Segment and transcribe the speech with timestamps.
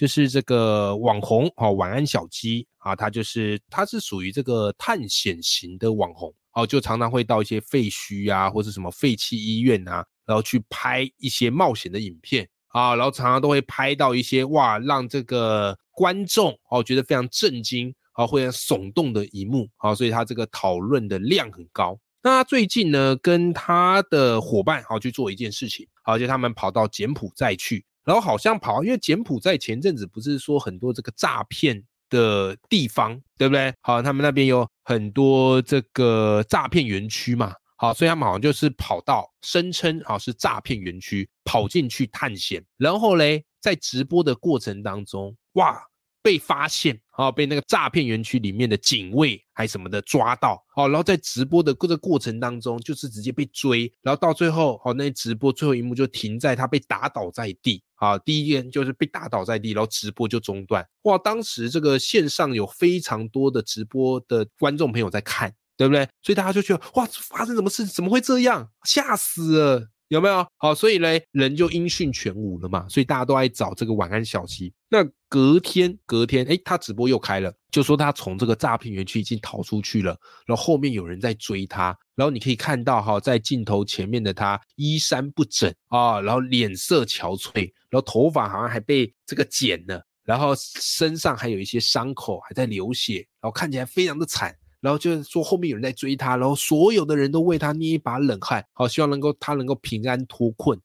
[0.00, 12.48] 就是这个网红哈晚安小鸡啊，他就是他是属于这个探险型的网红哦，就常常会到一些废墟啊，或者什么废弃医院啊，然后去拍一些冒险的影片。
[12.68, 21.98] 啊，然后常常都会拍到一些哇，让这个观众哦觉得非常震惊啊，会很耸动的一幕啊，所以他这个讨论的量很高。
[22.22, 33.72] 那他最近呢，跟他的伙伴好去做一件事情，好，就他们跑到柬埔寨去，然后好像跑，因为柬埔寨前阵子不是说很多这个诈骗的地方，对不对？
[33.82, 37.54] 好，他们那边有很多这个诈骗园区嘛。
[37.76, 45.80] 好，所以他们好像就是跑到声称啊是诈骗园区，跑进去探险，然后嘞，在直播的过程当中，哇，
[46.22, 65.52] 被发现啊，被那个诈骗园区里面的警卫还什么的抓到，哦，然后在直播的这个过程当中，就是直接被追，然后到最后，哦，那直播最后一幕就停在他被打倒在地，啊，第一件就是被打倒在地，然后直播就中断，哇，当时这个线上有非常多的直播的观众朋友在看。
[65.80, 66.06] 对不对？
[66.20, 67.86] 所以大家就觉得哇，发生什么事？
[67.86, 68.68] 怎么会这样？
[68.84, 70.46] 吓死了，有没有？
[70.58, 72.86] 好，所以嘞，人就音讯全无了嘛。
[72.86, 74.70] 所以大家都在找这个晚安小七。
[74.90, 80.10] 那隔天，隔天，哎，他直播又开了，就说他从这个诈骗园区已经逃出去了，
[80.44, 81.96] 然后后面有人在追他。
[82.16, 94.54] 然后你可以看到哈，在镜头前面的他衣衫不整啊，然后脸色憔悴，然后头发好像还被这个剪了，然后身上还有一些伤口还在流血，然后看起来非常的惨。
[94.80, 100.76] 然后就是说后面有人在追他，然后所有的人都为他捏一把冷汗，好，希望能够他能够平安脱困，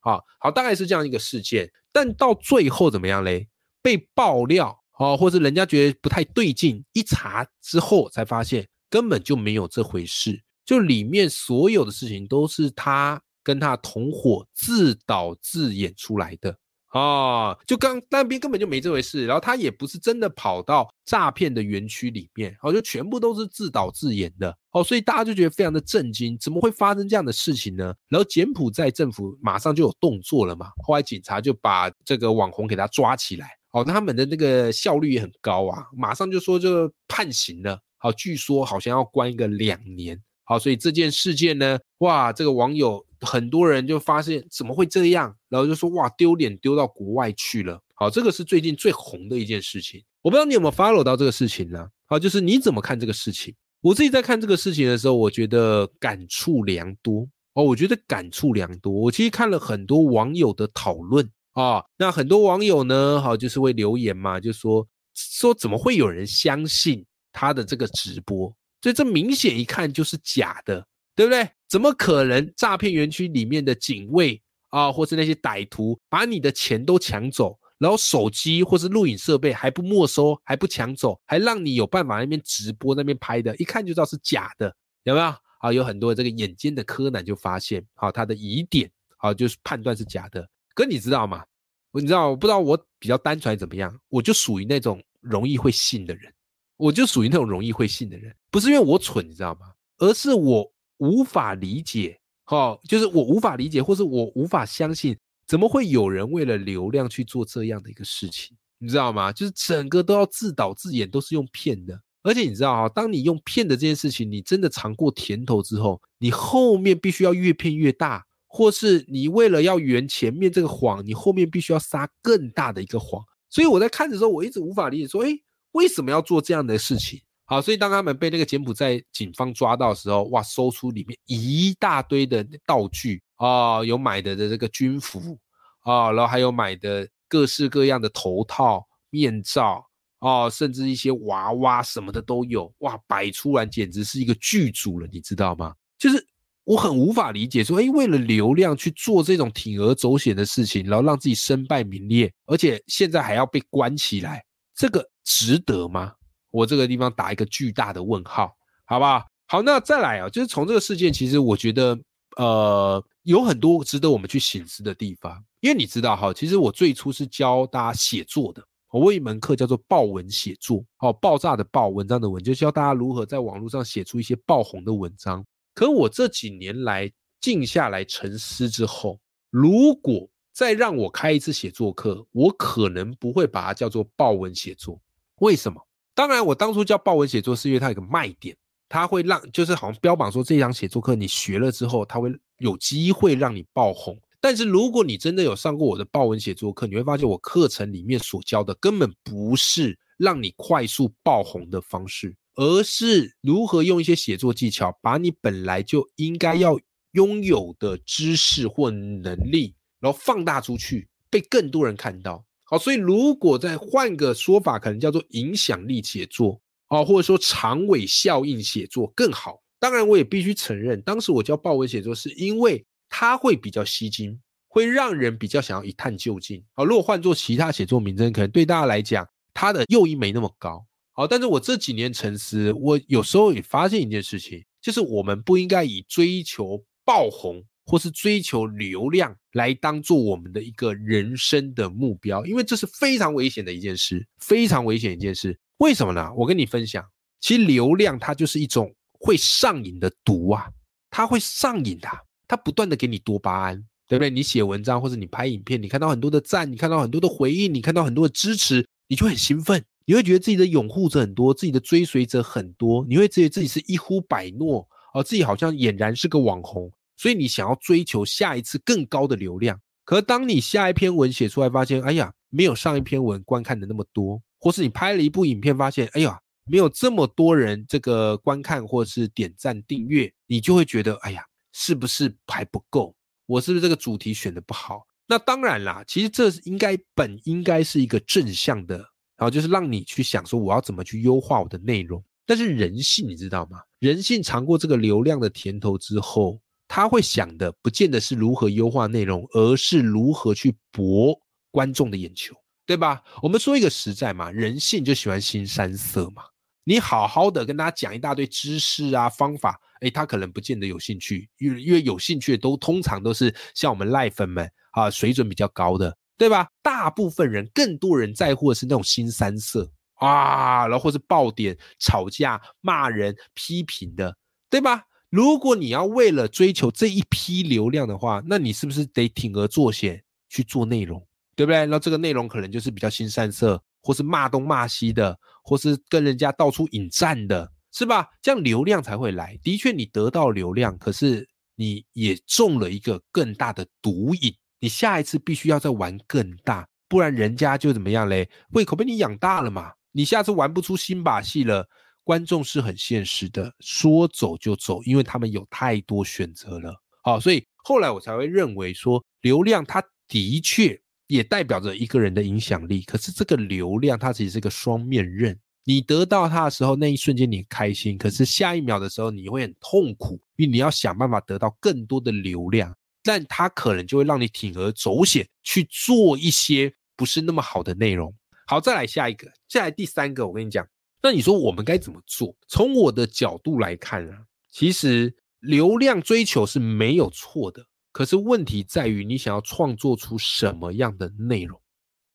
[0.00, 1.70] 好好，大概是这样一个事件。
[1.92, 3.46] 但到最后怎么样嘞？
[3.82, 16.56] 被爆料，哦，或者人家觉得不太对劲，一查之后才发现根本就没有这回事，就里面所有的事情都是他跟他同伙自导自演出来的。
[16.94, 27.94] 哦，就刚那边根本就没这回事，然后他也不是真的跑到诈骗的园区里面，哦，就全部都是自导自演的，哦，所以大家就觉得非常的震惊，怎么会发生这样的事情呢？
[28.10, 43.04] 然后柬埔寨政府马上就有动作了嘛，后来警察就把这个网红给他抓起来，哦，他们的那个效率也很高啊，马上就说就判刑了，好，据说好像要关一个两年，好，所以这件事件呢，哇，这个网友。
[43.24, 47.80] 很多人就发现怎么会这样，然后就说哇丢脸丢到国外去了。
[47.94, 50.02] 好，这个是最近最红的一件事情。
[50.22, 51.86] 我不知道你有没有 follow 到这个事情呢？
[52.06, 53.54] 好，就是你怎么看这个事情？
[53.80, 57.62] 我自己在看这个事情的时候，我觉得感触良多哦。
[57.62, 58.92] 我觉得感触良多。
[58.92, 68.54] 我其实看了很多网友的讨论啊，那很多网友呢，好就是会留言嘛，就说说怎么会有人相信他的这个直播？
[68.80, 70.86] 所以这明显一看就是假的。
[71.14, 71.46] 对不对？
[71.68, 85.26] 怎么可能诈骗园区里面的警卫啊，或是那些歹徒把你的钱都抢走，然后手机或是录影设备还不没收，还不抢走，还让你有办法那边直播那边拍的，一看就知道是假的，有没有？
[85.60, 90.48] 啊，有很多这个眼尖的柯南就发现，好他的疑点，好就是判断是假的。
[90.74, 91.44] 可你知道吗？
[91.92, 96.32] 你知道，我不知道我比较单纯怎么样，我就属于那种容易会信的人，
[96.76, 99.72] 我就属于那种容易会信的人，不是因为我蠢，你知道吗？
[99.98, 100.70] 而是我。
[100.98, 105.18] 无法理解，哈，就是我无法理解，或是我无法相信，
[105.48, 108.56] 怎么会有人为了流量去做这样的一个事情？
[108.78, 109.32] 你知道吗？
[109.32, 112.00] 就是整个都要自导自演，都是用骗的。
[112.22, 118.24] 而且你知道哈，当你用骗的这件事情，你真的尝过甜头之后，你后面必须要越骗越大，
[118.54, 123.24] 或是你为了要圆前面这个谎，你后面必须要撒更大的一个谎。
[123.48, 125.30] 所以我在看的时候，我一直无法理解，说，哎，
[125.72, 127.18] 为什么要做这样的事情？
[127.46, 135.38] 好，所以当他们被那个柬埔寨警方抓到的时候，哇，搜出里面一大堆的道具啊，有买的的这个军服
[135.80, 139.82] 啊，然后还有买的各式各样的头套、面罩
[140.18, 145.74] 啊，甚至一些娃娃什么的都有，哇，摆出来简直是一个剧组了，你知道吗？
[145.98, 146.26] 就是
[146.64, 154.44] 我很无法理解，说，哎，为了流量去做这种铤而走险的事情，然后让自己身败名裂，而且现在还要被关起来，
[154.74, 156.12] 这个值得吗？
[156.50, 158.54] 我这个地方打一个巨大的问号，
[158.84, 159.24] 好不好？
[159.46, 161.98] 好，那再来啊，就是从这个事件，其实我觉得，
[162.36, 165.42] 呃，有很多值得我们去醒思的地方。
[165.60, 168.62] 因为你知道哈，其实我最初是教大家写作的，
[168.92, 175.44] 我有一门课叫做爆文写作，哦，爆炸的爆，文章的文，就教大家如何在网络上写出一些爆红的文章。
[175.74, 177.10] 可我这几年来
[177.40, 179.18] 静下来沉思之后，
[179.50, 185.00] 如果再让我开一次写作课，我可能不会把它叫做报文写作。
[185.40, 185.80] 为什么？
[186.14, 188.54] 当然，我当初叫报文写作是因为它有个卖点，
[188.88, 194.16] 它会让就是好像标榜说这堂写作课你学了之后，它会有机会让你爆红。
[194.38, 206.78] 但是如果你真的有上过我的报文写作课，你会发现我课程里面所教的根本不是让你快速爆红的方式，而是如何用一些写作技巧，把你本来就应该要
[207.12, 209.74] 拥有的知识或能力。
[210.00, 212.44] 然后放大出去，被更多人看到。
[212.64, 219.62] 好，所以如果再换个说法，可能叫做影响力写作，哦，或者说长尾效应写作更好。
[219.78, 226.60] 当然，我也必须承认，当时我教报文写作，是因为它会比较吸睛，会让人比较想要一探究竟。
[226.72, 230.84] 好，如果换做其他写作名称，可能对大家来讲，它的诱因没那么高。
[231.12, 237.62] 好，但是我这几年沉思，我有时候也发现一件事情，就是我们不应该以追求爆红。
[237.84, 245.58] 或是追求流量来当做我们的一个人生的目标，因为这是非常危险的一件事，非常危险一件事。
[245.78, 246.32] 为什么呢？
[246.36, 247.04] 我跟你分享，
[247.40, 250.70] 其实流量它就是一种会上瘾的毒啊，
[251.10, 252.08] 它会上瘾的，
[252.46, 254.30] 它不断的给你多巴胺，对不对？
[254.30, 266.90] 你写文章或者你拍影片，你看到很多的赞，你看到很多的回应，你看到很多的支持，你就很兴奋，你会觉得自己的拥护者很多，自己的追随者很多，你会觉得自己是一呼百诺，哦，自己好像俨然是个网红。
[267.16, 283.14] 所以你想要追求下一次更高的流量，可当你下一篇文写出来，发现哎呀，没有上一篇文观看的那么多，或是你拍了一部影片，发现哎呀，没有这么多人这个观看或是点赞订阅，你就会觉得哎呀，是不是还不够？
[283.46, 285.06] 我是不是这个主题选的不好？
[285.28, 289.04] 那当然啦，其实这应该本应该是一个正向的，
[289.42, 292.22] 然后就是让你去想说我要怎么去优化我的内容。
[292.46, 293.80] 但是人性你知道吗？
[293.98, 296.60] 人性尝过这个流量的甜头之后。
[296.94, 301.34] 他会想的不见得是如何优化内容，而是如何去博
[301.70, 302.54] 观众的眼球，
[302.84, 303.22] 对吧？
[303.42, 306.42] 我们说一个实在嘛，人性就喜欢新三色嘛。
[306.84, 316.68] 你好好的跟大家讲一大堆知识啊方法，诶，他可能不见得有兴趣，因为因为有兴趣的都通常都是像我们赖粉们啊，水准比较高的，对吧？
[316.82, 324.36] 大部分人更多人在乎的是那种新三色啊，然后或是爆点、吵架、骂人、批评的，
[324.68, 325.02] 对吧？
[325.30, 331.24] 如果你要为了追求这一批流量的话，那你是不是得铤而走险去做内容，
[331.56, 331.86] 对不对？
[331.86, 338.28] 那这个内容可能就是比较新三色，或是骂东骂西的，或是跟人家到处引战的，是吧？
[338.42, 339.58] 这样流量才会来。
[339.62, 344.54] 的确，你得到流量，可是你也中了一个更大的毒瘾。
[344.82, 348.50] 你下一次必须要再玩更大，不然人家就怎么样嘞？
[348.72, 349.92] 胃口被你养大了嘛。
[350.10, 351.88] 你下次玩不出新把戏了。
[352.24, 356.92] 观众是很现实的，说走就走，因为他们有太多选择了。
[357.22, 363.02] 好，所以后来我才会认为说，流量它的确也代表着一个人的影响力。
[363.02, 372.92] 可是这个流量它其实是个双面刃，你得到它的时候，那一瞬间你开心，可是下一秒的时候你会很痛苦，因为你要想办法得到更多的流量，
[373.22, 378.34] 但它可能就会让你铤而走险去做一些不是那么好的内容。
[378.66, 380.86] 好，再来下一个，再来第三个，我跟你讲。
[381.22, 382.54] 那你说我们该怎么做？
[382.66, 391.80] 从我的角度来看啊，其实流量追求是没有错的，可是问题在于你想要创作出什么样的内容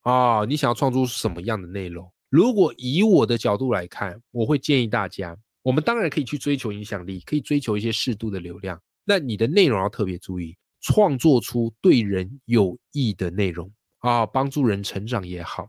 [0.04, 0.46] 啊？
[0.46, 2.10] 你想要创作出什么样的内容？
[2.30, 8.82] 如果以我的角度来看，我会建议大家，我们当然可以去追求影响力，可以追求一些适度的流量。
[9.04, 10.56] 那你的内容要特别注意，
[10.88, 15.68] 创作出对人有益的内容啊，帮助人成长也好，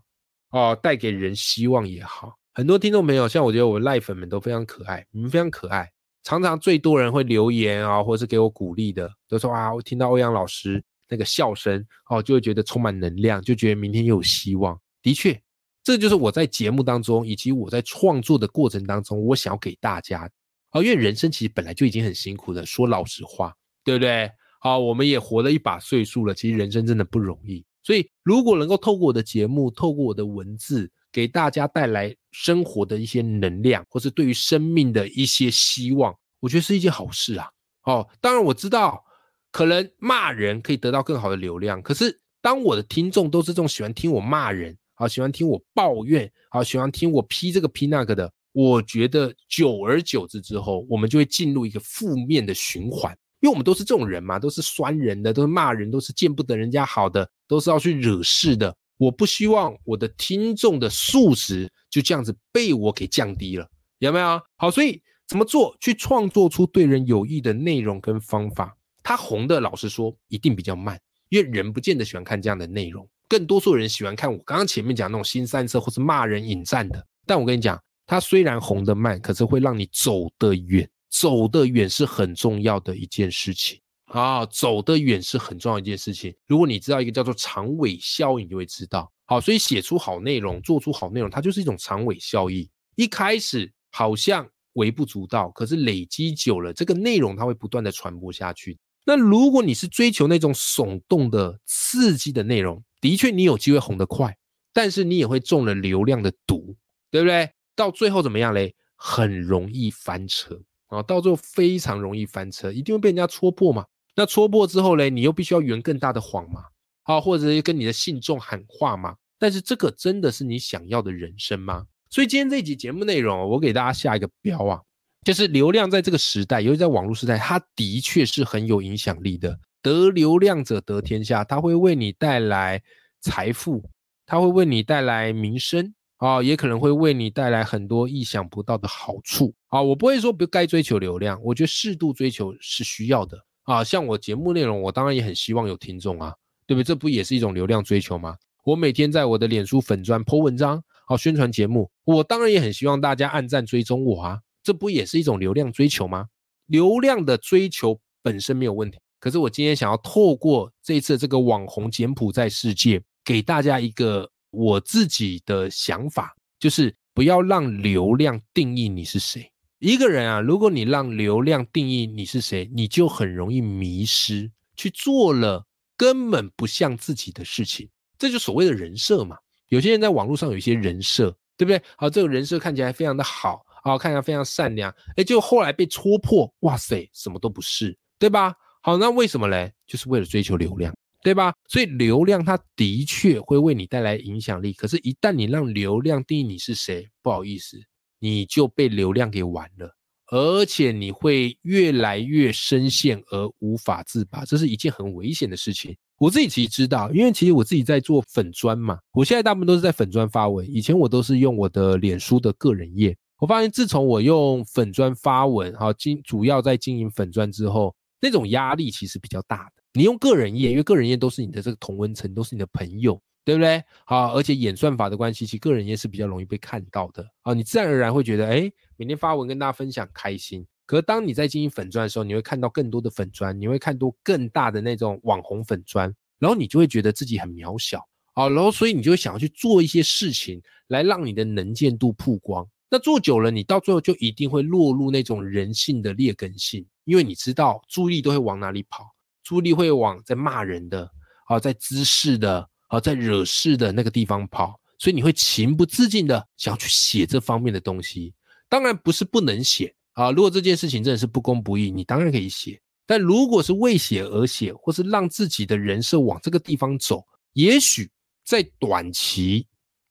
[0.49, 2.33] 啊，带给人希望也好。
[2.53, 5.89] 很多听众朋友，像我觉得我赖粉们都非常可爱，你们非常可爱。
[6.23, 14.79] 常常最多人会留言啊，或者是给我鼓励的，都说啊，我听到欧阳老师那个笑声哦，就会觉得充满能量，就觉得明天又有希望。
[15.01, 15.37] 的确，
[15.83, 20.29] 这就是我在节目当中，以及我在创作的过程当中，我想要给大家
[20.69, 24.29] 啊，因为人生其实本来就已经很辛苦的，说老实话，对不对？
[24.59, 27.65] 好，我们也活了一把岁数了，其实人生真的不容易。
[27.81, 37.47] 所以，如果能够透过我的节目，透过我的文字，给大家带来生活的一些能量，或是对于生命的一些希望，我觉得是一件好事啊。
[37.83, 39.03] 哦，当然我知道，
[39.51, 53.17] 可能骂人可以得到更好的流量，可是当我的听众都是这种喜欢听我骂人，啊，喜欢听我抱怨，啊，喜欢听我批这个批那个的，我觉得久而久之之后，我们就会进入一个负面的循环。
[53.39, 58.75] 因为我们都是这种人嘛，都是酸人的，都是骂人，都是见不得人家好的，都是要去惹事的。
[58.97, 63.65] 我不希望我的听众的素质就这样子被我给降低了，
[63.99, 64.41] 有没有？
[64.57, 68.75] 好，所以怎么做去创作出对人有益的内容跟方法？
[69.01, 77.07] 他红的，老实说一定比较慢，因为人不见得喜欢看这样的内容，更多数人喜欢看我刚刚前面讲那种新三色或是骂人引战的。
[77.25, 83.79] 但我跟你讲，他虽然红的慢，可是会让你走得远，走得远是很重要的一件事情。
[84.05, 86.33] 啊，走得远是很重要一件事情。
[86.47, 89.11] 如果你知道一个叫做长尾效应，你就会知道。
[89.25, 92.67] 好，所以写出好内容，做出好内容，它就是一种长尾效应。
[92.95, 98.79] 一开始好像微不足道，可是累积久了，这个内容它会不断的传播下去。
[99.05, 104.35] 那如果你是追求那种耸动的、刺激的内容，的确你有机会红得快，
[104.73, 106.75] 但是你也会中了流量的毒，
[107.11, 107.51] 对不对？
[107.75, 108.73] 到最后怎么样嘞？
[108.95, 111.01] 很容易翻车啊！
[111.01, 113.85] 到最后非常容易翻车，一定会被人家戳破嘛。
[114.15, 116.63] 那戳破之后嘞，你又必须要圆更大的谎嘛？
[117.03, 119.15] 好，或者跟你的信众喊话嘛？
[119.37, 121.85] 但是这个真的是你想要的人生吗？
[122.09, 124.81] 所以今天这一集节目内容，我给大家下一个标啊，
[125.23, 129.57] 就是流量在这个时代，尤其在网络时代，它的确是很有影响力的。
[129.81, 132.81] 得流量者得天下，它会为你带来
[133.21, 133.81] 财富，
[134.25, 139.81] 它会为你带来名声啊，也可能会为你带来很多意想不到的好处啊。
[139.81, 143.37] 我不会说不该追求流量，我觉得适度追求是需要的。
[143.63, 146.33] 啊，像我节目内容，我当然也很希望有听众啊，
[146.65, 146.83] 对不对？
[146.83, 148.35] 这不也是一种流量追求吗？
[148.65, 156.27] 我每天在我的脸书粉砖 po 文章，好宣传节目，我当然也很希望大家按赞追踪我啊，这不也是一种流量追求吗？
[156.65, 169.51] 流量的追求本身没有问题，可是我今天想要透过这次这个网红柬埔寨世界，给大家一个我自己的想法，就是不要让流量定义你是谁。
[169.79, 175.65] 一个人啊，如果你让流量定义你是谁，你就很容易迷失，去做了
[175.95, 177.89] 根本不像自己的事情。
[178.17, 179.37] 这就所谓的人设嘛。
[179.69, 181.81] 有些人在网络上有一些人设，对不对？
[181.95, 188.53] 好，这个人设看起来非常的好，啊，看起来非常善良，哎，就后来被戳破，哇塞，什么都不是，对吧？
[188.81, 189.71] 好，那为什么嘞？
[189.85, 191.53] 就是为了追求流量，对吧？
[191.67, 197.77] 所以流量它的确会为你带来影响力，可是，一旦你让流量定义你是谁，不好意思。
[198.21, 199.95] 你就被流量给玩了，
[200.29, 205.95] 而且你会越来越深陷而无法自拔，这是一件很危险的事情。
[206.17, 213.15] 我自己其实知道，因为其实我自己在做粉砖嘛，我现在大部分都是在粉砖发文，以前我都是用我的脸书的个人页。
[213.37, 219.78] 我发现自从我用粉砖发文，哈，经主要在经营粉砖之后，那种压力其实比较大的。
[219.93, 223.21] 你用个人页，因为个人页都是你的这个同温层，都是你的朋友。
[223.45, 223.81] 对不对？
[224.05, 227.51] 好，而且演算法的关系，其实个人页是比较容易被看到的啊。
[227.51, 230.63] 你自然而然会觉得，哎，每天发文跟大家分享开心。
[230.85, 238.47] 可是当你在经营粉钻的时候，你会看到更多的粉钻，你会看多更大的那种网红粉钻，然后你就会觉得自己很渺小啊。
[238.49, 242.67] 然后所以你就会想要去做一些事情来让你的能见度曝光。
[242.87, 249.09] 那做久了，你到最后就一定会落入那种人性的劣根性，因为你知道注意力都会往哪里跑，
[249.49, 251.09] 注意力会往在骂人的
[251.47, 252.69] 啊，在滋事的。
[252.89, 258.33] 啊，在惹事的那个地方跑，所以你会情不自禁的想要去写这方面的东西。
[258.67, 262.81] 当然不是不能写啊，如果这件事情真的是不公不义，你当然可以写。
[263.05, 268.09] 但如果是为写而写，或是让自己的人设往这个地方走，也许
[268.43, 269.67] 在短期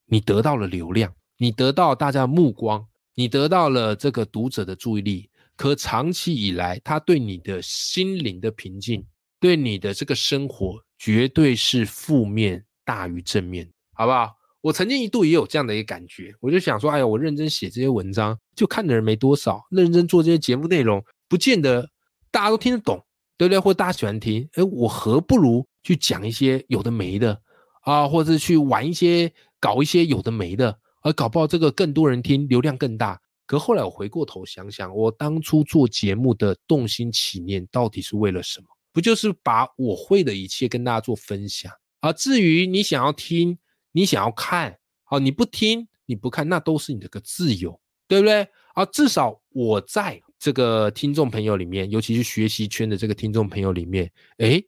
[0.07, 9.05] 你得到了流量，你得到大家的目光，你得到了这个读者的注意力，可长期以来，他对你的心灵的平静，
[9.41, 12.65] 对你的这个生活，绝对是负面。
[12.85, 14.33] 大于正面，好不好？
[14.63, 21.87] 我曾经一度也有这样的一个感觉，我就想说，哎呀，我认真写这些文章，就看的人没多少；认真做这些节目内容，不见得
[22.31, 23.05] 大家都听得懂，
[23.37, 23.59] 对不对？
[23.59, 27.39] 或大家喜欢听，哎，我何不如去讲一些有的没的
[27.83, 29.31] 啊，或者是去玩一些、
[29.61, 33.21] 搞一些有的没的，而搞不好这个更多人听，流量更大。
[33.45, 38.67] 可后来我回过头想想，我当初做节目的动心起念，到底是为了什么？
[38.99, 41.71] 不就是把我会的一切跟大家做分享？
[42.01, 43.57] 啊，至于你想要听，
[43.93, 48.45] 你想要看，好，你不听，你不看，那都是你的个自由，对不对？
[48.75, 54.61] 啊，至少我在这个听众朋友里面，尤其是学习圈的这个听众朋友里面，哎，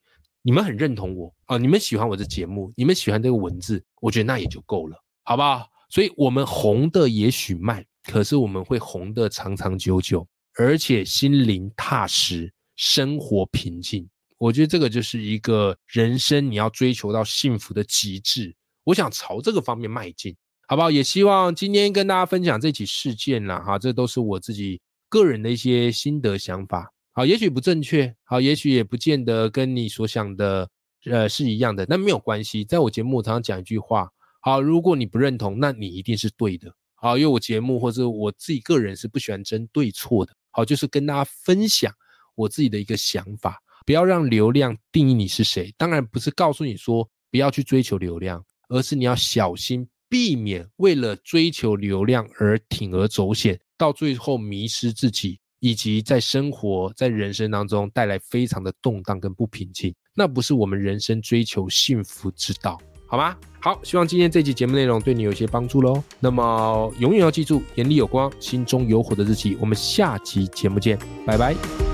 [0.42, 5.68] 你们很认同我啊，你们喜欢我的节目，你们喜欢这个文字，我觉得那也就够了，好不好？
[5.88, 14.08] 所以，我们红的也许慢，可是我们会红的长长久久，而且心灵踏实，生活平静。
[14.40, 18.56] 我觉得这个就是一个人生你要追求到幸福的极致。
[18.84, 20.34] 我想朝这个方面迈进，
[20.66, 20.90] 好不好？
[20.90, 24.80] 也希望今天跟大家分享这起事件啦，哈，这都是我自己
[25.10, 26.90] 个人的一些心得想法。
[27.12, 30.70] 好，也许不正确，好，也许也不见得跟你所想的
[31.04, 32.64] 呃是一样的，那没有关系。
[32.64, 36.72] 在我节目常常讲一句话，好，如果你不认同，那你一定是对的。
[36.94, 40.32] 好，因为我节目或者我自己个人是不喜欢争对错的。
[40.50, 41.92] 好，就是跟大家分享
[42.34, 45.74] 我自己的一个想法，不要让流量定义你是谁。
[45.76, 55.38] 当然不是告诉你说不要去追求流量，而是你要小心避免为了追求流量而铤而走险，到最后迷失自己。
[55.62, 63.36] 以及在生活在人生当中带来非常的动荡跟不平静，那不是我们人生追求幸福之道，好吗？
[63.60, 66.02] 好，希望今天这期节目内容对你有些帮助喽。
[66.18, 69.54] 那么永远要记住，眼里有光，心中有火的日期。
[69.60, 71.89] 我们下期节目见，拜拜。